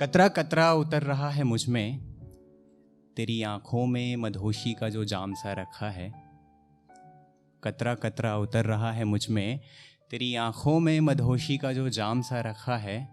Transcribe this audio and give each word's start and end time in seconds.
कतरा 0.00 0.28
कतरा 0.28 0.72
उतर 0.72 1.02
रहा 1.02 1.28
है 1.30 1.44
मुझमें। 1.44 1.98
तेरी 3.16 3.42
आँखों 3.42 3.86
में 3.86 4.16
मधोशी 4.16 4.74
का 4.74 4.88
जो 4.88 5.04
जाम 5.04 5.34
सा 5.34 5.52
रखा 5.52 5.90
है 5.90 6.12
कतरा 7.64 7.94
कतरा 7.94 8.36
उतर 8.36 8.64
रहा 8.64 8.92
है 8.92 9.04
मुझमें। 9.04 9.60
तेरी 10.10 10.34
आँखों 10.34 10.80
में 10.80 11.00
मधोशी 11.00 11.58
का 11.58 11.72
जो 11.72 11.88
जाम 11.88 12.22
सा 12.22 12.40
रखा 12.40 12.76
है 12.76 13.08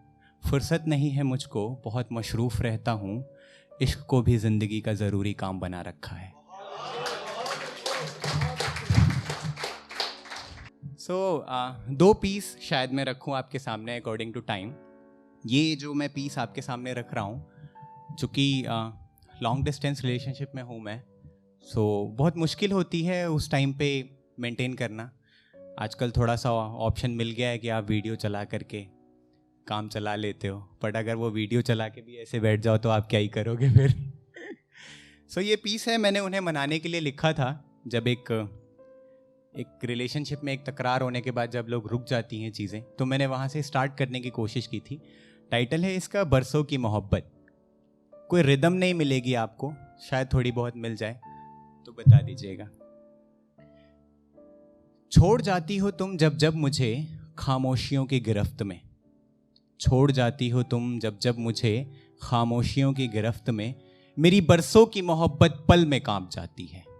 फुर्सत 0.50 0.84
नहीं 0.88 1.10
है 1.10 1.24
मुझको 1.24 1.70
बहुत 1.86 2.10
मशरूफ़ 2.14 2.62
रहता 2.64 2.92
हूँ। 2.92 3.24
इश्क 3.82 4.06
को 4.10 4.22
भी 4.22 4.38
ज़िंदगी 4.38 4.82
का 4.82 4.94
ज़रूरी 4.94 5.34
काम 5.34 5.60
बना 5.60 5.82
रखा 5.82 6.16
है। 6.16 6.34
सो 10.98 11.46
so, 11.48 11.54
uh, 11.54 11.98
दो 11.98 12.14
पीस 12.14 12.58
शायद 12.62 12.92
मैं 12.92 13.06
रखूँ 13.06 13.36
आपके 13.36 13.60
सामने 13.60 13.98
अकॉर्डिंग 13.98 14.34
टू 14.34 14.40
टाइम 14.40 14.74
ये 15.46 15.76
जो 15.76 15.94
मैं 15.94 16.14
पीस 16.14 16.38
आपके 16.38 16.62
सामने 16.62 16.94
रख 16.94 17.14
रहा 17.14 17.24
हूँ 17.24 17.52
चूँकि 18.20 18.64
लॉन्ग 19.44 19.66
डिस्टेंस 19.66 20.02
रिलेशनशिप 20.02 20.52
में 20.56 20.64
हूँ 20.64 20.82
मैं 20.82 21.04
सो 21.62 22.08
so, 22.10 22.18
बहुत 22.18 22.38
मुश्किल 22.38 22.72
होती 22.72 23.02
है 23.02 23.30
उस 23.30 23.52
टाइम 23.52 23.74
पे 23.74 24.10
मेंटेन 24.40 24.74
करना। 24.74 25.12
आजकल 25.80 26.12
थोड़ा 26.12 26.36
सा 26.36 26.52
ऑप्शन 26.54 27.12
मिल 27.12 27.32
गया 27.32 27.50
है 27.50 27.58
कि 27.58 27.70
आप 27.70 27.90
वीडियो 27.90 28.16
चला 28.16 28.44
करके 28.44 28.82
काम 29.68 29.88
चला 29.88 30.16
लेते 30.16 30.48
हो 30.48 30.80
बट 30.84 30.96
अगर 30.96 31.16
वो 31.16 31.30
वीडियो 31.30 31.62
चला 31.62 31.90
के 31.90 32.02
भी 32.02 32.18
ऐसे 32.18 32.40
बैठ 32.40 32.60
जाओ 32.60 32.78
तो 32.78 32.90
आप 32.90 33.08
क्या 33.10 33.20
ही 33.20 33.28
करोगे 33.28 33.70
फिर? 33.70 33.90
सो 35.30 35.42
so, 35.42 35.48
ये 35.48 35.56
पीस 35.56 35.88
है 35.88 35.98
मैंने 35.98 36.20
उन्हें 36.20 36.42
मनाने 36.42 36.80
के 36.80 36.90
लिए 36.90 37.00
लिखा 37.00 37.34
था 37.34 37.80
जब 37.88 38.08
एक 38.08 38.58
एक 39.56 39.68
रिलेशनशिप 39.84 40.42
में 40.44 40.52
एक 40.54 40.66
तकरार 40.66 41.02
होने 41.02 41.22
के 41.22 41.32
बाद 41.32 41.52
जब 41.52 41.66
लोग 41.70 41.88
रुक 41.88 42.06
जाती 42.08 42.42
हैं 42.42 42.52
चीज़ें 42.52 42.82
तो 43.00 43.06
मैंने 43.06 43.26
वहाँ 43.26 43.48
से 43.48 43.62
स्टार्ट 43.62 43.96
करने 43.98 44.20
की 44.20 44.30
कोशिश 44.30 44.68
की 44.68 44.80
थी। 44.80 45.02
टाइटल 45.52 45.84
है 45.84 45.96
इसका, 45.96 46.24
बरसों 46.24 46.64
की 46.64 46.78
मोहब्बत। 46.78 47.32
कोई 48.30 48.42
रिदम 48.42 48.74
नहीं 48.74 48.94
मिलेगी 48.94 49.34
आपको, 49.34 49.74
शायद 50.02 50.28
थोड़ी 50.34 50.52
बहुत 50.52 50.78
मिल 50.78 50.96
जाए 50.96 51.20
तो 51.88 51.92
बता 51.92 52.22
दीजिएगा। 52.22 52.70
छोड़ 55.12 55.42
जाती 55.42 55.78
हो 55.78 55.92
तुम 55.92 56.18
जब 56.18 56.38
जब 56.38 56.56
मुझे 56.56 57.08
खामोशियों 57.38 58.06
की 58.06 58.20
गिरफ्त 58.20 58.62
में। 58.62 58.80
छोड़ 59.80 60.12
जाती 60.12 60.50
हो 60.50 60.64
तुम 60.64 61.00
जब 61.00 61.20
जब 61.20 61.40
मुझे 61.40 61.92
खामोशियों 62.22 62.94
की 62.94 63.08
गिरफ्त 63.08 63.50
में। 63.50 63.74
मेरी 64.18 64.42
बरसों 64.42 64.86
की 64.86 65.02
मोहब्बत 65.02 65.66
पल 65.70 65.86
में 65.86 66.02
काँप 66.02 66.30
जाती 66.32 66.66
है। 66.66 66.91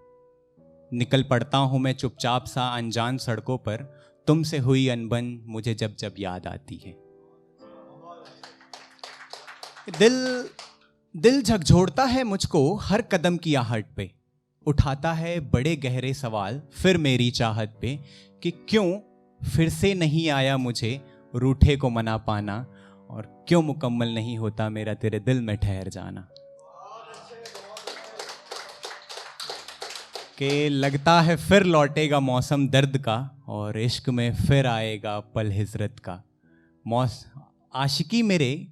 निकल 0.94 1.24
पड़ता 1.24 1.58
हूँ 1.58 1.80
मैं 1.80 1.94
चुपचाप 1.94 2.46
सा 2.46 2.68
अनजान 2.78 3.18
सड़कों 3.18 3.58
पर। 3.58 3.84
तुमसे 4.28 4.58
हुई 4.58 4.88
अनबन 4.88 5.26
मुझे 5.46 5.74
जब 5.74 5.96
जब 5.96 6.16
याद 6.20 6.48
आती 6.48 6.76
है। 6.78 6.96
दिल 10.00 10.50
दिल 11.16 11.42
झकझोड़ता 11.42 12.04
है 12.04 12.24
मुझको 12.24 12.76
हर 12.76 13.02
कदम 13.02 13.38
की 13.38 13.56
आहट 13.56 13.86
पे। 13.96 14.12
उठाता 14.68 15.14
है 15.14 15.40
बड़े 15.50 15.76
गहरे 15.76 16.14
सवाल 16.14 16.62
फिर 16.74 16.98
मेरी 16.98 17.30
चाहत 17.32 17.78
पे 17.82 17.96
कि 18.44 18.52
क्यों 18.70 19.00
फिर 19.42 19.70
से 19.70 19.94
नहीं 19.94 20.30
आया 20.30 20.58
मुझे 20.58 21.00
रूठे 21.36 21.76
को 21.78 21.90
मना 21.90 22.18
पाना 22.18 22.58
और 23.10 23.46
क्यों 23.48 23.62
मुकम्मल 23.62 24.14
नहीं 24.14 24.38
होता 24.38 24.70
मेरा 24.70 24.94
तेरे 24.94 25.20
दिल 25.20 25.42
में 25.42 25.56
ठहर 25.58 25.90
जाना। 25.90 26.28
कि 30.44 30.70
लगता 30.70 31.22
है 31.22 31.36
फिर 31.36 31.64
लौटेगा 31.64 32.20
मौसम 32.20 32.68
दर्द 32.68 32.98
का 32.98 33.44
और 33.48 33.80
इश्क 33.80 34.10
में 34.10 34.36
फिर 34.36 34.68
आएगा 34.68 35.20
पल 35.20 35.52
हिजरत 35.52 36.00
का। 36.00 36.24
मौस, 36.88 37.26
आशिकी 37.76 38.22
मेरे, 38.22 38.68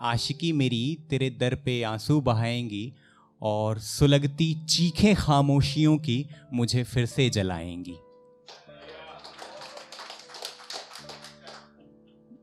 आशिकी 0.00 0.52
मेरी 0.52 0.98
तेरे 1.10 1.30
दर 1.30 1.54
पे 1.54 1.82
आँसू 1.82 2.20
बहाएँगी 2.20 2.94
और 3.42 3.78
सुलगती 3.78 4.64
चीखें 4.64 5.16
खामोशियों 5.16 5.98
की 5.98 6.28
मुझे 6.52 6.84
फिर 6.84 7.06
से 7.06 7.30
जलाएँगी। 7.30 7.96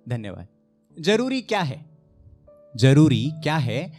धन्यवाद। 0.09 0.47
ज़रूरी 1.00 1.41
क्या 1.41 1.62
है? 1.62 1.85
ज़रूरी 2.78 3.31
क्या 3.44 3.57
है? 3.57 3.94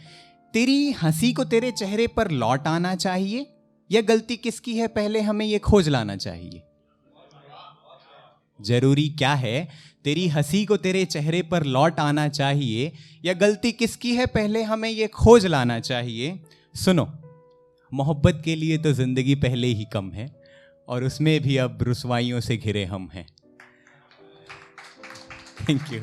तेरी 0.53 0.91
हँसी 0.91 1.33
को 1.33 1.43
तेरे 1.43 1.71
चेहरे 1.71 2.07
पर 2.07 2.31
लौट 2.31 2.67
आना 2.67 2.95
चाहिए 2.95 3.49
या 3.89 4.01
गलती 4.01 4.35
किसकी 4.37 4.77
है? 4.77 4.87
पहले 4.89 5.21
हमें 5.21 5.45
यह 5.45 5.59
खोज 5.59 5.89
लाना 5.89 6.15
चाहिए। 6.17 6.61
ज़रूरी 8.59 9.07
क्या 9.09 9.33
है? 9.33 9.67
तेरी 10.05 10.27
हँसी 10.27 10.63
को 10.65 10.77
तेरे 10.77 11.03
चेहरे 11.05 11.41
पर 11.41 11.63
लौट 11.65 11.99
आना 11.99 12.27
चाहिए। 12.29 12.91
या 13.25 13.33
गलती 13.33 13.71
किसकी 13.71 14.15
है? 14.15 14.25
पहले 14.25 14.63
हमें 14.63 14.89
यह 14.89 15.07
खोज 15.07 15.45
लाना 15.45 15.79
चाहिए। 15.79 16.39
सुनो, 16.75 17.07
मोहब्बत 17.91 18.41
के 18.45 18.55
लिए 18.55 18.77
तो 18.77 18.91
ज़िंदगी 18.91 19.35
पहले 19.35 19.67
ही 19.67 19.85
कम 19.93 20.11
है, 20.11 20.29
और 20.87 21.03
उसमें 21.03 21.39
भी 21.41 21.57
अब 21.57 21.79
रसवाइयों 21.81 22.39
से 22.39 22.57
घिरे 22.57 22.85
हम 22.85 23.09
हैं। 23.13 23.25
थैंक 25.61 25.93
यू 25.93 26.01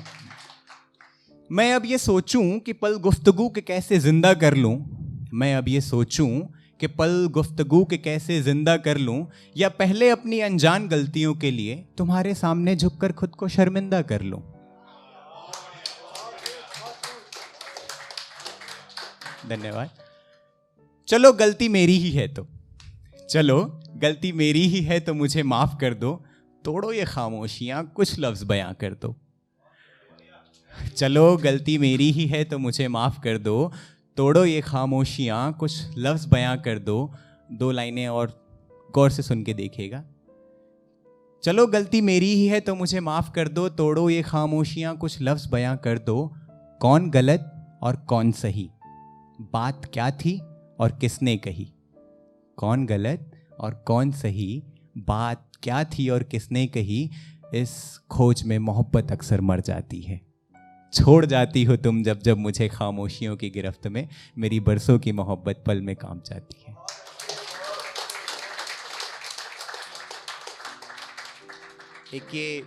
मैं 1.51 1.73
अब 1.75 1.87
ये 1.87 1.99
सोचूं 1.99 2.59
कि 2.59 2.73
पल 2.73 2.97
गुफ्तगु 2.99 3.49
के 3.49 3.61
कैसे 3.61 3.99
ज़िंदा 3.99 4.33
कर 4.35 4.55
लूँ। 4.55 4.77
मैं 5.33 5.55
अब 5.55 5.69
ये 5.69 5.81
सोचूं 5.81 6.29
कि 6.81 6.87
पल 6.87 7.27
गुफ्तगु 7.31 7.85
के 7.85 7.99
कैसे 7.99 8.41
ज़िंदा 8.43 8.77
कर 8.77 8.99
लूँ, 8.99 9.27
या 9.57 9.69
पहले 9.69 10.09
अपनी 10.11 10.41
अनजान 10.41 10.89
गलतियों 10.89 11.35
के 11.35 11.51
लिए 11.51 11.75
तुम्हारे 11.99 12.35
सामने 12.35 12.77
झुककर 12.77 13.13
खुद 13.13 13.31
को 13.31 13.49
शर्मिंदा 13.49 14.03
कर 14.03 14.23
लूँ। 14.23 14.43
धन्यवाद। 19.49 19.91
चलो, 21.09 21.33
गलती 21.33 21.69
मेरी 21.69 21.99
ही 21.99 22.11
है 22.11 22.27
तो। 22.29 22.47
चलो, 23.31 23.81
गलती 23.97 24.33
मेरी 24.33 24.67
ही 24.67 24.81
है 24.81 25.01
तो 25.01 25.15
मुझे 25.15 25.43
माफ़ 25.43 25.77
कर 25.81 25.95
दो। 25.95 26.12
तोड़ो 26.65 26.93
ये 26.93 27.05
खामोशियाँ, 27.05 27.85
कुछ 27.97 28.19
लफ्ज़ 28.19 28.45
बयां 28.45 28.73
कर 28.75 28.95
दो। 28.95 29.15
चलो, 30.97 31.37
गलती 31.37 31.79
मेरी 31.79 32.11
ही 32.11 32.27
है 32.27 32.45
तो 32.45 32.59
मुझे 32.59 32.89
माफ़ 32.89 33.21
कर 33.21 33.39
दो। 33.39 33.73
तोड़ो 34.20 34.44
ये 34.44 34.60
खामोशियाँ, 34.60 35.53
कुछ 35.53 35.98
लफ्ज़ 35.98 36.28
बयां 36.28 36.58
कर 36.58 36.78
दो 36.78 37.12
दो 37.53 37.70
लाइनें 37.70 38.08
और 38.08 38.48
गौर 38.94 39.10
से 39.10 39.22
सुन 39.22 39.42
के 39.42 39.54
देखेगा 39.54 40.04
चलो, 41.44 41.66
गलती 41.66 42.00
मेरी 42.00 42.34
ही 42.34 42.47
है 42.47 42.60
तो 42.60 42.75
मुझे 42.75 43.00
माफ़ 43.00 43.32
कर 43.32 43.48
दो, 43.48 43.69
तोड़ो 43.69 44.10
ये 44.10 44.22
खामोशियाँ, 44.22 44.97
कुछ 44.97 45.19
लफ्ज़ 45.22 45.50
बयां 45.50 45.76
कर 45.76 45.98
दो। 45.98 46.34
कौन 46.81 47.10
गलत 47.10 47.78
और 47.82 47.97
कौन 47.97 48.32
सही? 48.32 48.70
बात 49.41 49.91
क्या 49.92 50.10
थी 50.10 50.38
और 50.81 50.98
किसने 51.00 51.37
कही? 51.37 51.72
कौन 52.56 52.87
गलत 52.87 53.31
और 53.60 53.75
कौन 53.87 54.10
सही? 54.10 54.62
बात 54.98 55.50
क्या 55.62 55.84
थी 55.84 56.08
और 56.08 56.22
किसने 56.22 56.66
कही? 56.66 57.10
इस 57.54 57.98
खोज 58.10 58.42
में 58.42 58.58
मोहब्बत 58.58 59.12
अक्सर 59.12 59.41
मर 59.41 59.60
जाती 59.60 60.00
है। 60.00 60.30
छोड़ 60.93 61.25
जाती 61.27 61.62
हो 61.65 61.77
तुम 61.77 62.03
जब 62.03 62.21
जब 62.21 62.39
मुझे 62.39 62.69
खामोशियों 62.69 63.37
की 63.37 63.51
गिरफ्त 63.51 63.87
में, 63.87 64.09
मेरी 64.39 64.61
बरसों 64.61 64.99
की 64.99 65.12
मोहब्बत 65.12 65.62
पल 65.67 65.81
में 65.81 65.95
काम 65.97 66.21
जाती 66.27 66.65
है। 66.67 66.75
एक 72.15 72.34
ये 72.34 72.62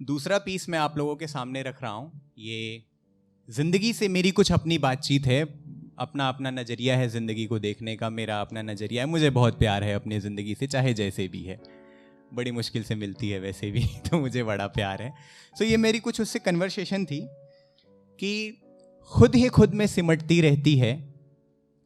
दूसरा 0.00 0.38
पीस 0.38 0.68
मैं 0.68 0.78
आप 0.78 0.96
लोगों 0.98 1.14
के 1.16 1.26
सामने 1.26 1.62
रख 1.62 1.82
रहा 1.82 1.92
हूँ। 1.92 2.32
ये 2.38 2.82
ज़िंदगी 3.48 3.92
से 3.92 4.08
मेरी 4.08 4.30
कुछ 4.30 4.52
अपनी 4.52 4.78
बातचीत 4.78 5.26
है। 5.26 5.42
अपना 5.98 6.28
अपना 6.28 6.50
नज़रिया 6.50 6.96
है 6.96 7.08
ज़िंदगी 7.08 7.44
को 7.46 7.58
देखने 7.58 7.96
का, 7.96 8.10
मेरा 8.10 8.40
अपना 8.40 8.62
नज़रिया 8.62 9.02
है। 9.02 9.08
मुझे 9.08 9.30
बहुत 9.30 9.58
प्यार 9.58 9.84
है 9.84 9.94
अपनी 9.94 10.18
ज़िंदगी 10.20 10.54
से, 10.54 10.66
चाहे 10.66 10.94
जैसे 10.94 11.28
भी 11.28 11.42
है। 11.42 11.60
बड़ी 12.34 12.50
मुश्किल 12.50 12.82
से 12.82 12.94
मिलती 12.94 13.30
है 13.30 13.40
वैसे 13.40 13.70
भी 13.70 13.84
तो 14.10 14.20
मुझे 14.20 14.44
बड़ा 14.44 14.66
प्यार 14.66 15.02
है। 15.02 15.10
सो 15.10 15.64
so, 15.64 15.70
ये 15.70 15.76
मेरी 15.76 15.98
कुछ 15.98 16.20
उससे 16.20 16.38
कन्वर्सेशन 16.38 17.04
थी 17.04 17.28
कि 18.20 18.62
खुद 19.12 19.34
ही 19.34 19.48
खुद 19.48 19.74
में 19.74 19.86
सिमटती 19.86 20.40
रहती 20.40 20.76
है 20.76 21.16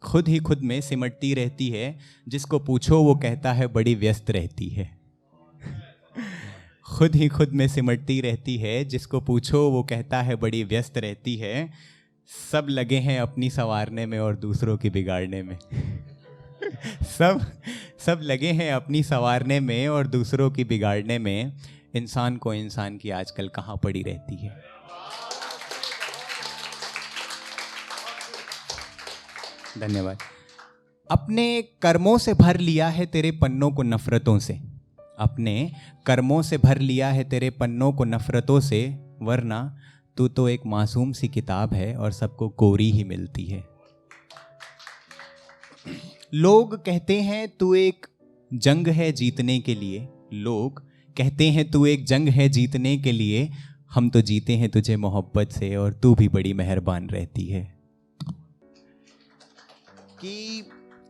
खुद 0.03 0.29
ही 0.29 0.39
खुद 0.39 0.61
में 0.61 0.81
सिमटती 0.81 1.35
रहती 1.35 1.69
है 1.69 1.99
जिसको 2.29 2.59
पूछो 2.59 3.03
वो 3.03 3.15
कहता 3.15 3.53
है 3.53 3.67
बड़ी 3.67 3.95
व्यस्त 3.95 4.31
रहती 4.31 4.69
है। 4.69 4.99
खुद 6.97 7.15
ही 7.15 7.29
खुद 7.29 7.49
में 7.49 7.69
सिमटती 7.69 8.21
रहती 8.21 8.57
है 8.57 8.85
जिसको 8.85 9.21
पूछो 9.21 9.71
वो 9.71 9.83
कहता 9.83 10.23
है 10.23 10.37
बड़ी 10.37 10.65
व्यस्त 10.65 10.99
रहती 10.99 11.37
है 11.37 11.73
सब 12.53 12.67
लगे 12.71 12.97
हैं 12.97 13.21
अपनी 13.21 13.51
संवारने 13.51 14.07
में 14.07 14.19
और 14.19 14.37
दूसरों 14.37 14.77
की 14.77 14.91
बिगाड़ने 14.91 15.43
में। 15.43 15.59
सब 17.03 17.53
सब 17.99 18.21
लगे 18.23 18.53
हैं 18.53 18.73
अपनी 18.73 19.03
संवारने 19.03 19.61
में 19.61 19.89
और 19.89 20.07
दूसरों 20.07 20.51
की 20.51 20.65
बिगाड़ने 20.65 21.19
में। 21.19 21.57
इंसान 21.95 22.37
को 22.37 22.55
इंसान 22.55 22.99
की 22.99 23.11
आजकल 23.11 23.49
कहाँ 23.49 23.77
पड़ी 23.77 24.03
रहती 24.03 24.37
है। 24.37 24.63
धन्यवाद। 29.79 30.19
अपने 31.11 31.63
कर्मों 31.63 32.19
से 32.19 32.35
भर 32.35 32.57
लिया 32.57 32.89
है 32.89 33.07
तेरे 33.07 33.31
पन्नों 33.31 33.71
को 33.71 33.83
नफरतों 33.83 34.39
से। 34.39 34.61
अपने 35.19 35.73
कर्मों 36.07 36.43
से 36.43 36.59
भर 36.59 36.79
लिया 36.79 37.09
है 37.09 37.25
तेरे 37.25 37.51
पन्नों 37.51 37.93
को 37.93 38.05
नफरतों 38.05 38.61
से, 38.61 38.99
वरना 39.23 39.77
तू 40.17 40.29
तो 40.29 40.49
एक 40.49 40.61
मासूम 40.67 41.13
सी 41.13 41.29
किताब 41.29 41.75
है 41.75 41.97
और 41.97 42.13
सबको 42.13 42.49
कोरी 42.49 42.91
ही 42.91 43.05
मिलती 43.05 43.45
है। 43.45 43.65
लोग 46.35 46.85
कहते 46.85 47.21
हैं, 47.21 47.49
तू 47.49 47.75
एक 47.75 48.07
जंग 48.55 48.89
है 48.89 49.13
जीतने 49.13 49.59
के 49.59 49.75
लिए। 49.75 50.09
लोग 50.33 50.83
कहते 51.17 51.51
हैं, 51.51 51.71
तू 51.71 51.87
एक 51.87 52.05
जंग 52.05 52.29
है 52.29 52.49
जीतने 52.49 52.99
के 52.99 53.13
लिए। 53.13 53.51
हम 53.91 54.11
तो 54.11 54.21
जीते 54.21 54.57
हैं 54.57 54.69
तुझे 54.69 54.97
मोहब्बत 54.97 55.53
से 55.53 55.77
और 55.77 55.93
तू 55.93 56.15
भी 56.15 56.29
बड़ी 56.29 56.53
मेहरबान 56.53 57.09
रहती 57.09 57.47
है। 57.47 57.79
कि 60.21 60.67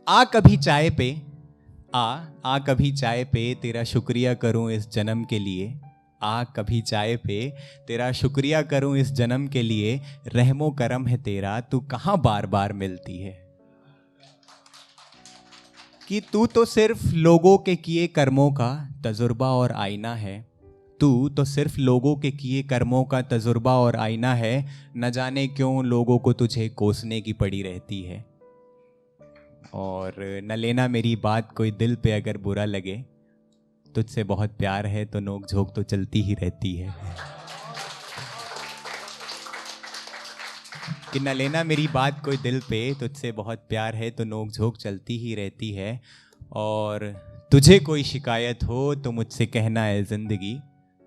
आ 0.07 0.23
कभी 0.23 0.57
चाय 0.57 0.89
पे, 0.89 1.21
आ 1.95 2.25
आ 2.45 2.59
कभी 2.59 2.91
चाय 2.91 3.23
पे 3.23 3.55
तेरा 3.55 3.83
शुक्रिया 3.83 4.33
करूँ 4.33 4.71
इस 4.71 4.91
जन्म 4.91 5.23
के 5.23 5.39
लिए। 5.39 5.79
आ 6.21 6.43
कभी 6.43 6.81
चाय 6.81 7.17
पे 7.17 7.53
तेरा 7.87 8.11
शुक्रिया 8.11 8.61
करूँ 8.61 8.97
इस 8.97 9.11
जन्म 9.11 9.47
के 9.47 9.61
लिए। 9.61 10.01
रहमो 10.27 10.71
करम 10.71 11.07
है 11.07 11.17
तेरा, 11.17 11.61
तू 11.61 11.79
कहाँ 11.79 12.21
बार 12.21 12.45
बार 12.45 12.73
मिलती 12.73 13.19
है? 13.19 13.50
कि 16.11 16.21
तू 16.21 16.47
तो 16.47 16.65
सिर्फ़ 16.65 17.15
लोगों 17.15 17.57
के 17.57 17.75
किए 17.75 18.07
कर्मों 18.07 18.51
का 18.51 18.89
तजुर्बा 19.03 19.51
और 19.51 19.71
आईना 19.71 20.15
है। 20.15 20.47
तू 20.99 21.29
तो 21.29 21.45
सिर्फ़ 21.45 21.77
लोगों 21.77 22.15
के 22.15 22.31
किए 22.31 22.63
कर्मों 22.63 23.03
का 23.03 23.21
तजुर्बा 23.21 23.77
और 23.77 23.95
आईना 23.95 24.35
है। 24.35 24.65
न 24.97 25.09
जाने 25.09 25.47
क्यों 25.47 25.85
लोगों 25.85 26.19
को 26.19 26.33
तुझे 26.33 26.69
कोसने 26.69 27.21
की 27.21 27.33
पड़ी 27.33 27.61
रहती 27.61 28.01
है। 28.01 28.25
और 29.73 30.13
न 30.43 30.51
लेना 30.51 30.87
मेरी 30.87 31.15
बात 31.15 31.51
कोई 31.51 31.71
दिल 31.71 31.95
पे 31.95 32.11
अगर 32.11 32.37
बुरा 32.37 32.65
लगे। 32.65 33.05
तुझसे 33.95 34.23
बहुत 34.23 34.49
प्यार 34.49 34.87
है 34.87 35.05
तो 35.05 35.19
नोक 35.19 35.47
झोंक 35.51 35.73
तो 35.75 35.83
चलती 35.83 36.21
ही 36.21 36.33
रहती 36.33 36.75
है। 36.75 37.10
कि 41.13 41.19
न 41.19 41.29
लेना 41.29 41.63
मेरी 41.63 41.87
बात 41.87 42.23
कोई 42.25 42.37
दिल 42.37 42.59
पे, 42.61 42.93
तुझसे 42.99 43.31
बहुत 43.33 43.65
प्यार 43.69 43.95
है 43.95 44.09
तो 44.11 44.23
नोक 44.23 44.51
झोंक 44.51 44.77
चलती 44.77 45.17
ही 45.17 45.35
रहती 45.35 45.71
है। 45.71 45.99
और 46.51 47.05
तुझे 47.51 47.79
कोई 47.79 48.03
शिकायत 48.03 48.63
हो 48.63 48.93
तो 48.95 49.11
मुझसे 49.11 49.45
कहना 49.45 49.83
है 49.83 50.03
ज़िंदगी। 50.03 50.57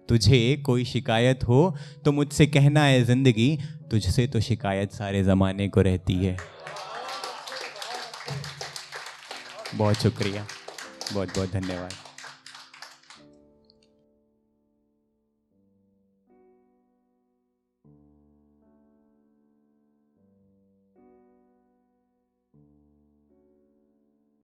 तुझे 0.09 0.57
कोई 0.67 0.85
शिकायत 0.85 1.45
हो 1.45 1.77
तो 2.05 2.13
मुझसे 2.13 2.47
कहना 2.47 2.85
है 2.85 3.03
ज़िंदगी। 3.05 3.57
तुझसे 3.91 4.27
तो 4.27 4.41
शिकायत 4.41 4.93
सारे 4.93 5.23
ज़माने 5.25 5.69
को 5.69 5.83
रहती 5.83 6.15
है। 6.17 6.37
बहुत 9.75 9.97
शुक्रिया। 9.97 10.47
बहुत 11.13 11.37
बहुत 11.37 11.53
धन्यवाद। 11.53 12.04